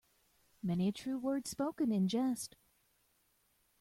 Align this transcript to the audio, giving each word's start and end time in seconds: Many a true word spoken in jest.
Many 0.63 0.87
a 0.87 0.91
true 0.91 1.19
word 1.19 1.45
spoken 1.45 1.91
in 1.91 2.07
jest. 2.07 2.55